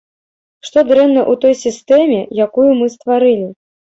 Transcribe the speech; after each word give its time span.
Што 0.67 0.79
дрэнна 0.91 1.19
ў 1.23 1.33
той 1.43 1.53
сістэме, 1.65 2.17
якую 2.45 2.67
мы 2.79 2.91
стварылі? 2.97 3.47